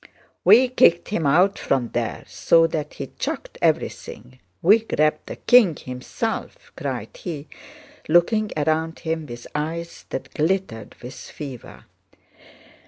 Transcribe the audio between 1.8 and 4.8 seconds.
there so that he chucked everything, we